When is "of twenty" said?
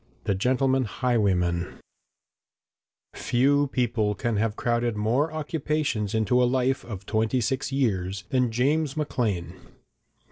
6.83-7.39